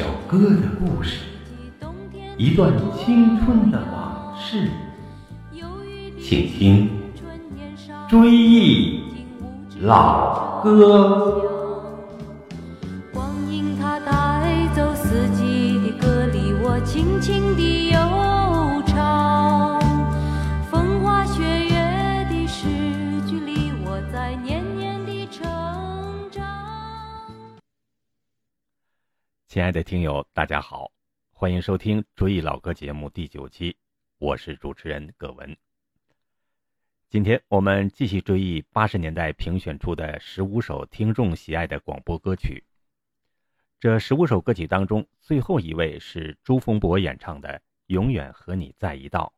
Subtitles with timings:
[0.00, 1.18] 首歌的故事，
[2.38, 4.66] 一段青春的往事，
[6.18, 6.88] 请听
[8.10, 9.02] 《追忆
[9.82, 11.44] 老歌》。
[29.60, 30.90] 亲爱的听友，大家好，
[31.34, 33.76] 欢迎收听《追忆老歌》节目第九期，
[34.16, 35.54] 我是主持人葛文。
[37.10, 42.64] 今天我们继续追忆八十年代评选出的十五首听众喜爱的广播歌曲。
[43.78, 47.50] 这十五首歌曲当中，最后一位是朱逢博演唱的
[47.88, 49.30] 《永远和你在一道》。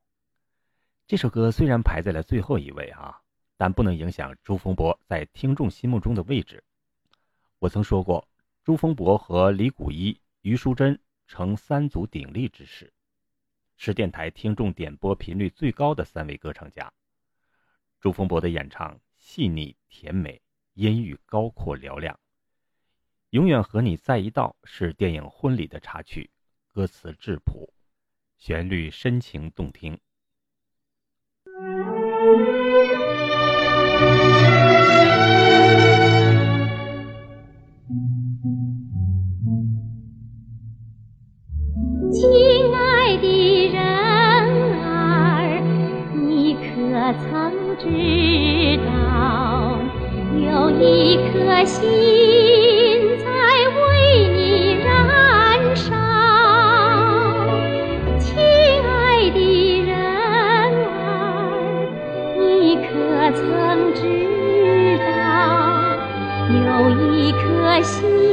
[1.09, 3.21] 这首歌虽然排在了最后一位啊，
[3.57, 6.63] 但不能影响朱逢博在听众心目中的位置。
[7.59, 8.29] 我曾说过，
[8.65, 10.97] 朱逢博和李谷一、余淑珍
[11.27, 12.93] 成三足鼎立之势，
[13.77, 16.93] 是电台听众点播频率最高的三位歌唱家。
[17.99, 20.41] 朱逢博的演唱细腻甜美，
[20.75, 22.17] 音域高阔嘹亮。
[23.31, 26.31] 永远和你在一道是电影《婚礼》的插曲，
[26.73, 27.75] 歌词质朴，
[28.37, 29.99] 旋律深情动听。
[43.13, 43.77] 爱的人
[44.81, 45.61] 儿，
[46.15, 46.65] 你可
[47.21, 47.29] 曾
[47.77, 47.85] 知
[48.87, 48.89] 道，
[50.35, 51.83] 有一颗心
[53.19, 53.27] 在
[53.77, 53.83] 为
[54.33, 54.89] 你燃
[55.77, 55.93] 烧？
[58.19, 58.33] 亲
[58.83, 59.37] 爱的
[59.83, 59.93] 人
[60.97, 61.05] 儿，
[62.39, 62.89] 你可
[63.37, 63.43] 曾
[63.93, 64.01] 知
[65.21, 65.21] 道，
[66.49, 66.65] 有
[67.13, 67.37] 一颗
[67.83, 68.32] 心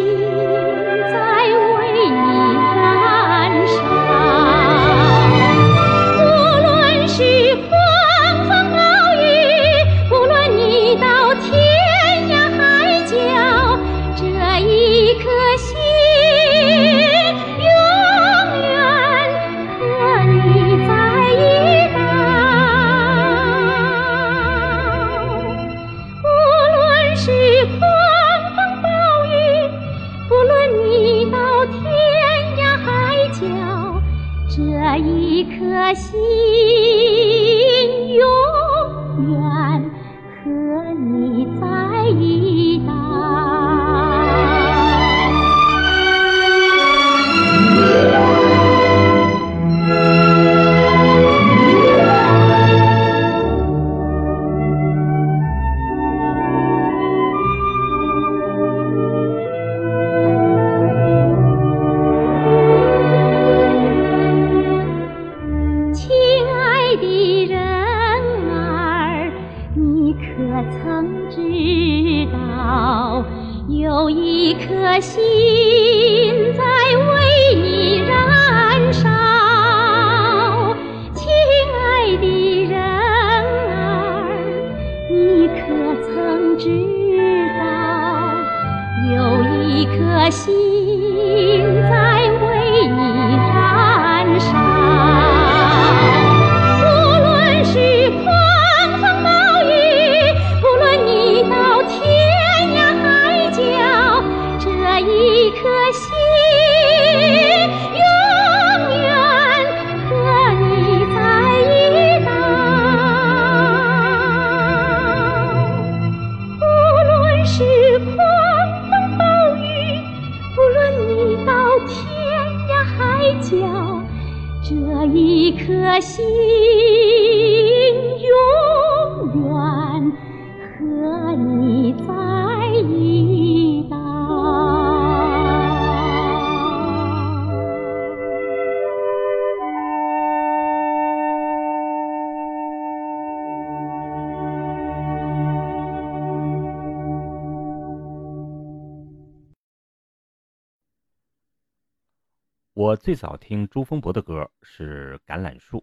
[152.80, 155.80] 我最早听朱逢博的歌是《橄榄树》，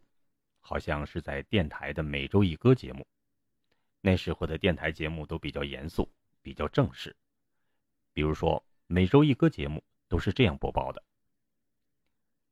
[0.61, 3.07] 好像是在电台的每周一歌节目。
[4.01, 6.11] 那时候的电台节目都比较严肃，
[6.41, 7.15] 比较正式。
[8.15, 11.05] 比如说每周一歌节目都是这样播报的：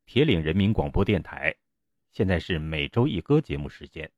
[0.04, 1.56] 铁岭人民广播电台，
[2.10, 4.12] 现在是每周一歌节目时间。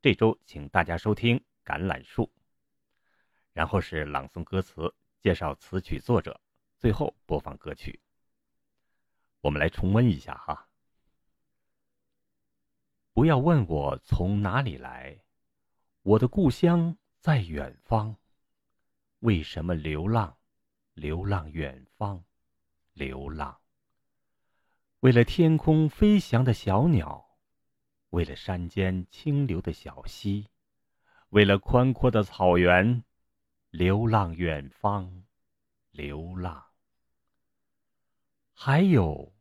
[0.00, 2.24] 这周请大家收听《橄榄树》，
[3.52, 6.40] 然后是朗诵歌词，介绍词曲作者，
[6.80, 8.00] 最后播放歌曲。
[9.42, 10.68] 我们来重温一下哈。
[13.12, 15.22] 不要问我从哪里来，
[16.02, 18.16] 我的故乡在远方。
[19.18, 20.38] 为什么流浪？
[20.94, 22.24] 流浪远方，
[22.92, 23.60] 流浪。
[25.00, 27.38] 为了天空飞翔的小鸟，
[28.10, 30.48] 为了山间清流的小溪，
[31.30, 33.04] 为了宽阔的草原，
[33.70, 35.24] 流浪远方，
[35.90, 36.64] 流浪。
[38.52, 39.31] 还有，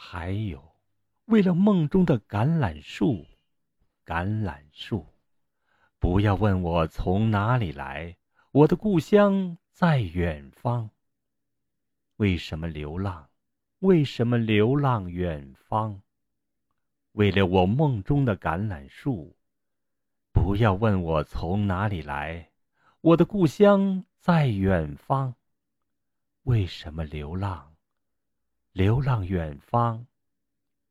[0.00, 0.76] 还有，
[1.24, 3.26] 为了梦中的橄榄树，
[4.06, 5.04] 橄榄树。
[5.98, 8.16] 不要问我从哪里来，
[8.52, 10.88] 我的故乡在远方。
[12.16, 13.28] 为什么流浪？
[13.80, 16.00] 为什么流浪远方？
[17.12, 19.36] 为了我梦中的橄榄树。
[20.32, 22.52] 不要问我从哪里来，
[23.00, 25.34] 我的故乡在远方。
[26.44, 27.67] 为什么流浪？
[28.78, 30.06] 流浪远方，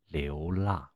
[0.09, 0.91] 流浪。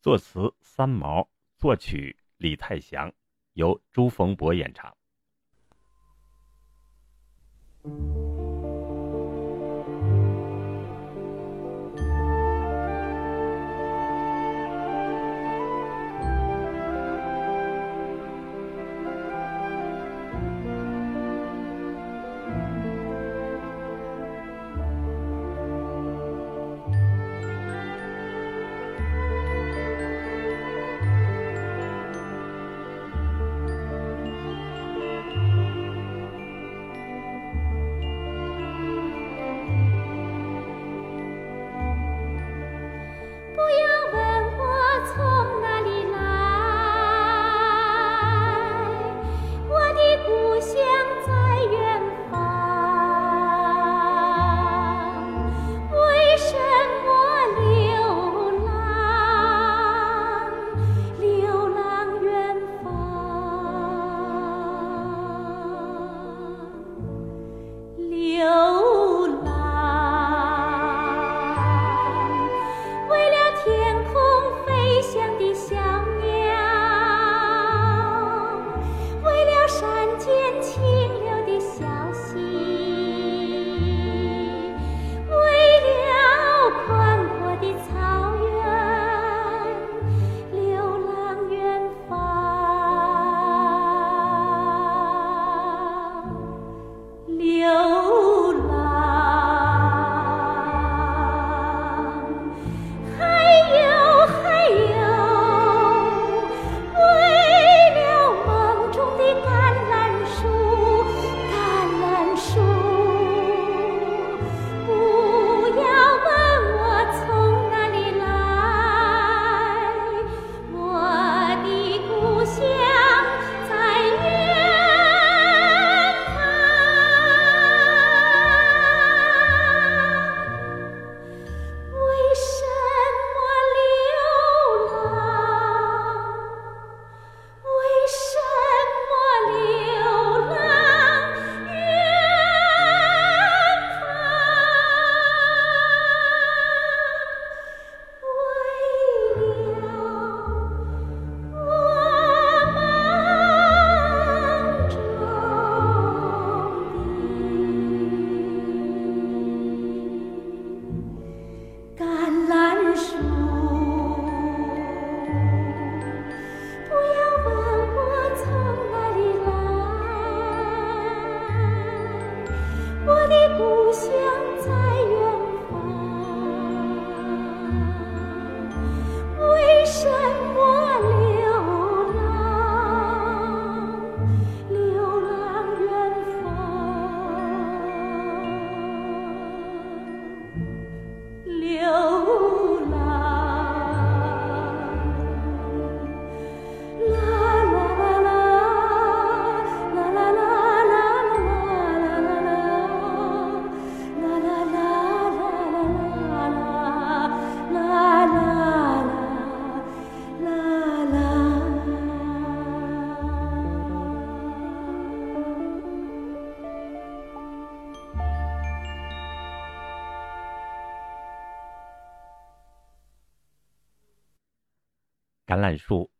[0.00, 3.12] 作词三毛，作曲李泰祥，
[3.54, 4.96] 由朱逢博演唱。《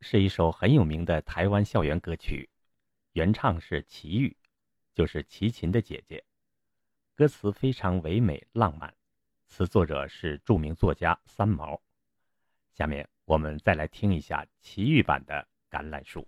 [0.02, 2.48] 是一首很有名的台湾校园歌曲，
[3.12, 4.36] 原唱是齐豫，
[4.94, 6.24] 就是齐秦的姐姐。
[7.14, 8.94] 歌词非常唯美浪漫，
[9.46, 11.80] 词作者是著名作家三毛。
[12.72, 15.46] 下面我们再来听一下齐豫版的
[15.78, 16.20] 《橄榄树》。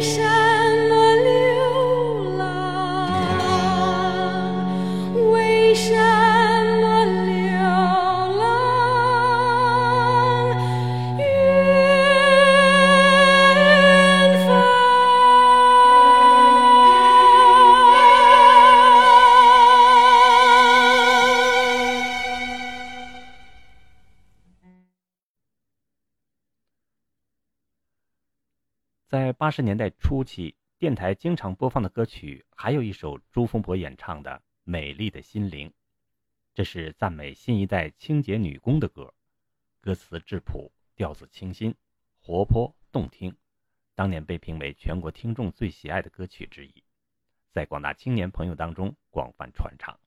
[0.00, 0.37] 在
[29.58, 34.30] 十年代初期，电台经常播放的歌曲还有一首朱峰博演唱的
[34.62, 35.68] 《美丽的心灵》，
[36.54, 39.12] 这是赞美新一代清洁女工的歌，
[39.80, 41.74] 歌词质朴，调子清新，
[42.20, 43.36] 活泼动听，
[43.96, 46.84] 当年被评为全国听众最喜爱的歌曲之一，
[47.50, 49.98] 在广大青年朋友当中广泛传唱。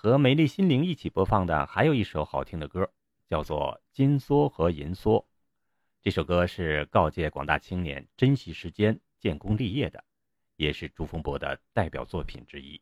[0.00, 2.88] 和美丽心灵一起播放的还有一首好听的歌，
[3.28, 5.20] 叫做《金梭和银梭》。
[6.00, 10.04] 这首歌是告诫广大青年珍惜时间、建功立业的，
[10.54, 12.80] 也是朱峰博的代表作品之一。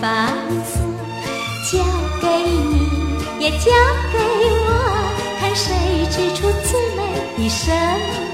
[0.00, 0.80] 把银锁
[1.70, 1.84] 交
[2.20, 2.72] 给你，
[3.40, 3.66] 也交
[4.12, 4.18] 给
[4.64, 4.66] 我，
[5.40, 5.66] 看谁
[6.10, 7.00] 织出最美
[7.36, 8.27] 的生活。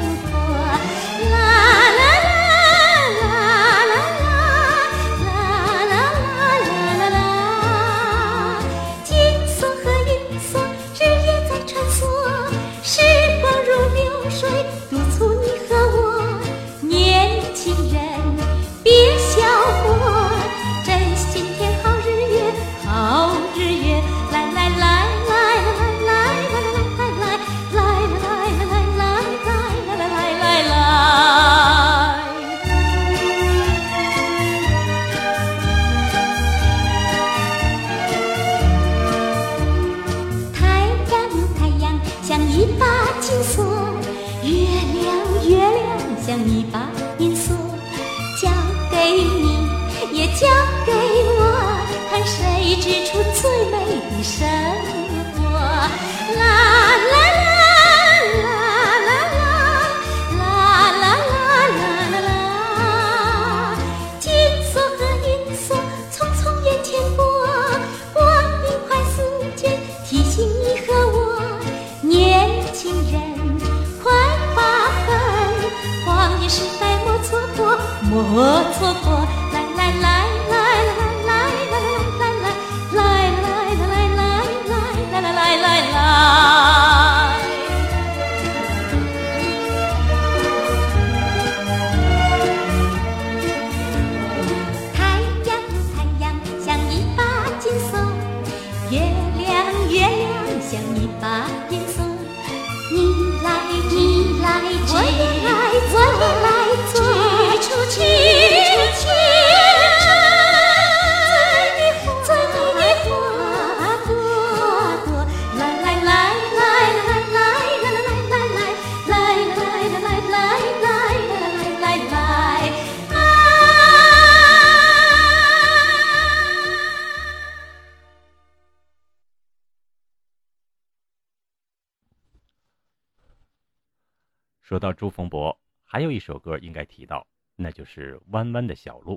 [134.64, 139.16] 说到朱逢博，还有一首歌应该提到，那就是《弯弯的小路》。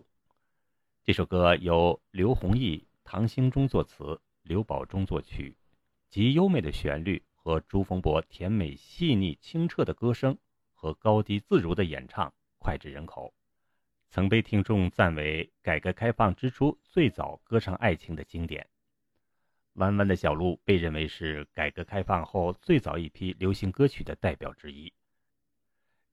[1.06, 5.56] 这首歌由刘弘毅、唐兴中作词，刘宝中作曲，
[6.10, 10.38] 极优美的旋律和朱逢博甜美细腻清澈的歌声
[10.74, 13.34] 和高低自如的演唱脍炙人口，
[14.10, 18.62] 曾被听众赞为改革开放之初最早歌唱爱情的经典。
[19.76, 24.92] 《弯弯的小路》被认为是改革开放后最早一批流行歌曲的代表之一。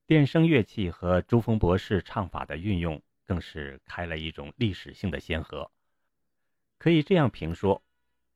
[0.07, 5.71] 电声乐器和朱峰博士唱法的运用，更是开了一种历史性的先河。
[6.77, 7.83] 可以这样评说，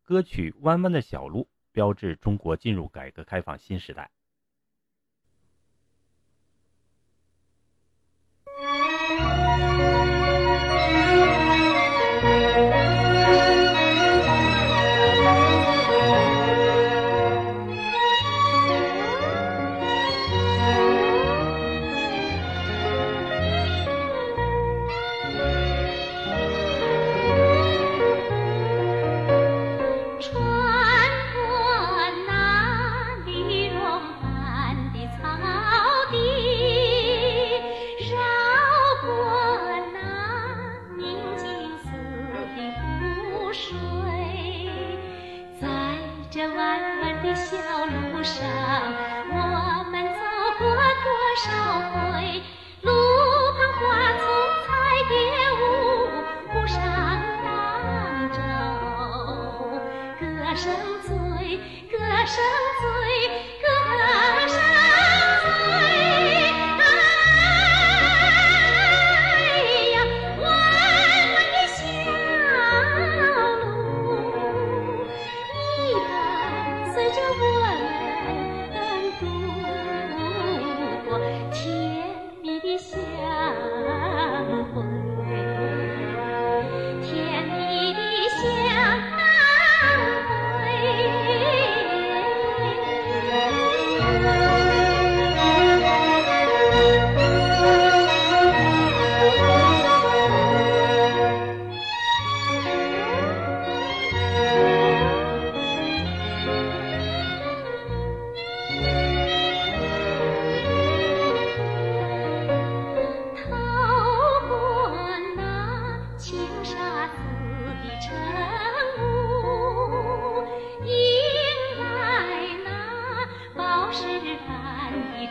[0.03, 4.11] 歌曲《弯弯的小路》标志中国进入改革开放新时代。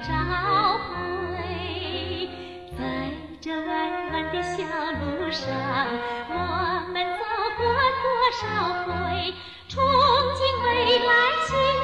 [0.03, 0.13] 朝
[0.77, 2.29] 晖，
[2.77, 2.81] 在
[3.41, 3.67] 这弯
[4.11, 5.45] 弯的小路上，
[6.29, 6.31] 我
[6.91, 7.21] 们走
[7.57, 7.61] 过
[8.03, 8.41] 多少
[8.85, 8.91] 回？
[9.69, 9.73] 憧
[10.35, 10.67] 憬未
[10.99, 11.11] 来，
[11.47, 11.76] 心。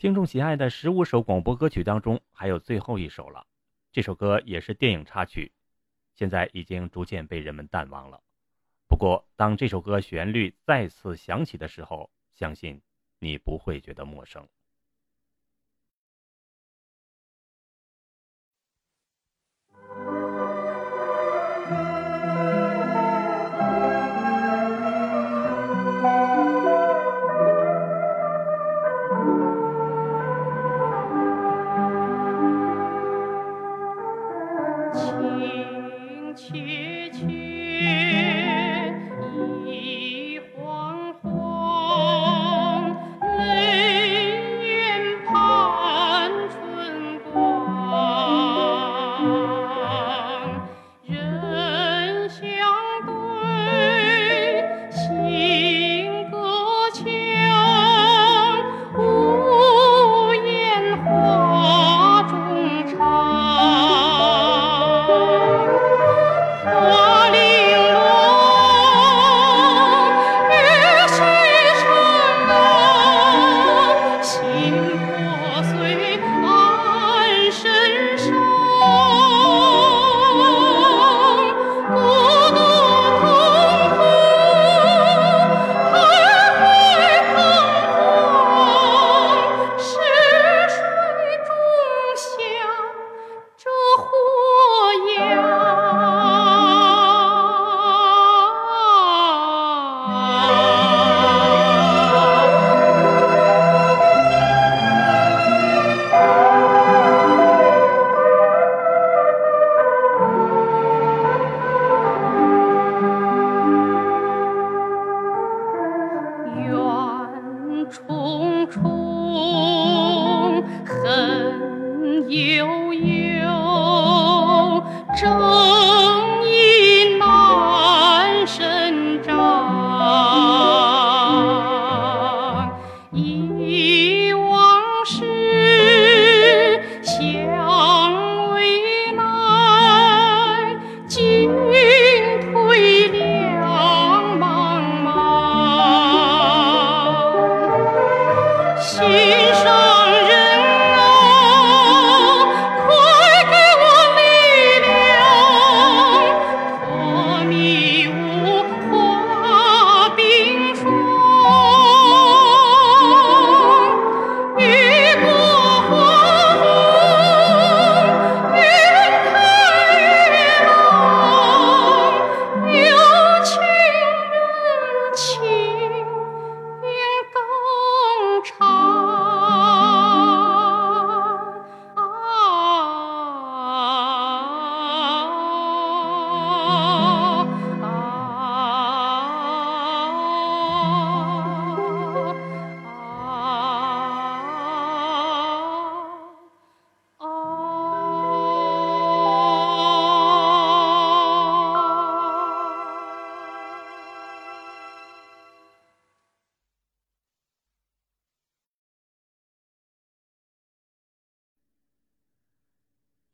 [0.00, 3.46] 听众喜爱的十五首广播歌曲当中，还有最后一首了。
[3.92, 5.52] 这首歌也是电影插曲，
[6.14, 8.22] 现在已经逐渐被人们淡忘了。
[8.88, 12.80] 不过，当这首歌旋律再次响起的时候，相信
[13.18, 14.48] 你不会觉得陌生。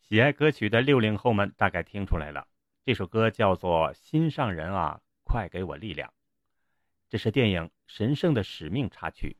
[0.09, 2.47] 喜爱歌曲的六零后们大概听出来了，
[2.85, 6.09] 这首歌叫做《心上人啊，快给我力量》。
[7.09, 9.37] 这是电影《神圣的使命》插曲，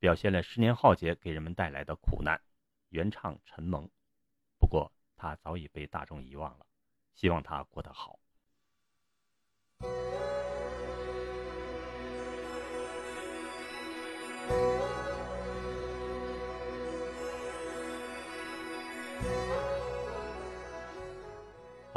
[0.00, 2.40] 表现了十年浩劫给人们带来的苦难。
[2.88, 3.88] 原唱陈蒙，
[4.58, 6.66] 不过他早已被大众遗忘了。
[7.14, 8.18] 希望他过得好。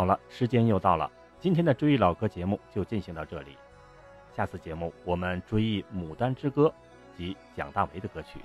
[0.02, 1.08] 好了，时间又到了，
[1.40, 3.56] 今天的追忆老歌节目就进行到这里。
[4.36, 6.74] 下次节目我们追忆《牡丹之歌》
[7.16, 8.40] 及蒋大为的歌曲，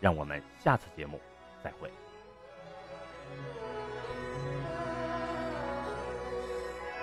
[0.00, 1.20] 让我们下次节目
[1.62, 1.90] 再会。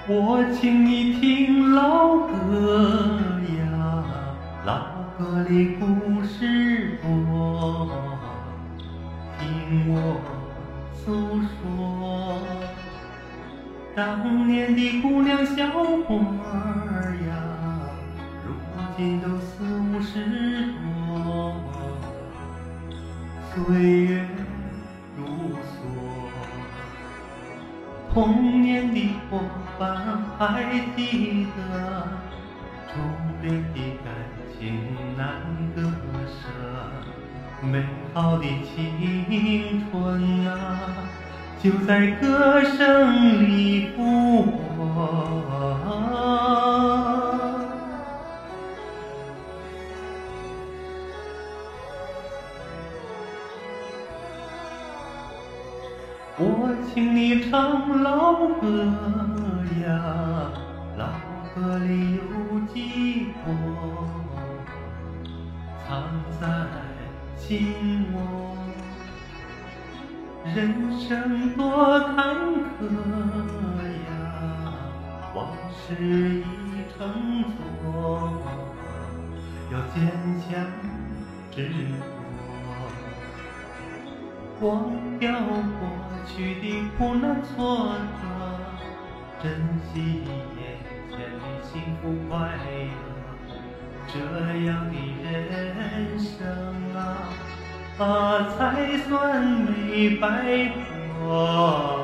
[0.08, 3.00] 我请你听老歌
[3.60, 7.92] 呀，老歌里故事多，
[9.38, 10.20] 听我
[10.96, 11.14] 诉
[11.62, 12.03] 说。
[13.96, 17.32] 当年的姑娘小伙儿呀，
[18.44, 18.52] 如
[18.98, 20.74] 今都四五十
[21.24, 21.54] 多，
[23.54, 23.76] 岁
[24.06, 24.26] 月
[25.16, 25.24] 如
[25.62, 25.78] 梭，
[28.12, 29.40] 童年的伙
[29.78, 30.64] 伴还
[30.96, 32.08] 记得，
[32.88, 33.00] 初
[33.44, 34.12] 恋的感
[34.58, 35.40] 情难
[35.76, 35.84] 割
[36.26, 36.50] 舍，
[37.62, 41.23] 美好的青春啊。
[41.64, 44.52] 就在歌声里复活。
[56.36, 58.68] 我请你唱老歌
[59.88, 60.52] 呀，
[60.98, 61.06] 老
[61.56, 63.56] 歌里有寄托，
[65.88, 66.04] 藏
[66.42, 66.44] 在
[67.38, 68.63] 心窝。
[70.46, 72.36] 人生多坎
[72.78, 72.84] 坷
[74.10, 74.12] 呀，
[75.34, 76.44] 往事已
[76.92, 77.00] 成
[77.46, 78.44] 错，
[79.72, 79.96] 要坚
[80.42, 80.50] 强
[81.50, 81.56] 执
[84.60, 84.68] 着，忘
[85.18, 85.32] 掉
[85.80, 85.82] 过
[86.28, 86.64] 去的
[86.98, 88.22] 苦难挫折，
[89.42, 89.44] 珍
[89.94, 90.26] 惜
[90.60, 90.62] 眼
[91.10, 92.32] 前的幸福快
[92.68, 92.92] 乐，
[94.08, 94.14] 这
[94.66, 94.94] 样的
[95.32, 96.36] 人生
[96.96, 97.00] 啊。
[98.00, 100.72] 啊，才算没白
[101.20, 102.03] 活。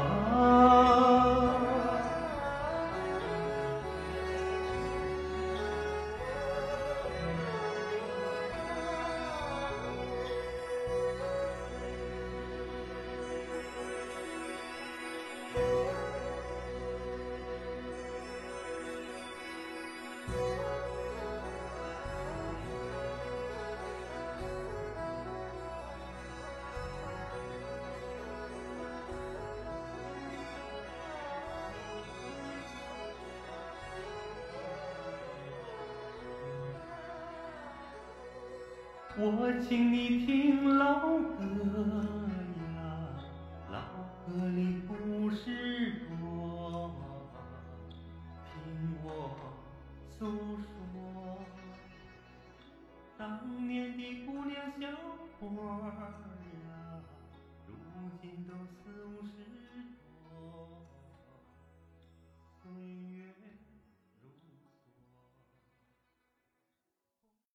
[39.18, 42.19] 我请你听老歌。